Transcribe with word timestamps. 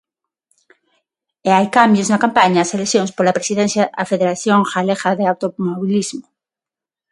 E 1.47 1.49
hai 1.55 1.67
cambios 1.77 2.07
na 2.09 2.21
campaña 2.25 2.63
ás 2.65 2.73
eleccións 2.77 3.11
pola 3.17 3.35
presidencia 3.37 3.83
á 4.01 4.03
Federación 4.11 4.59
Galega 4.73 5.09
de 5.19 5.25
Automobilismo. 5.31 6.25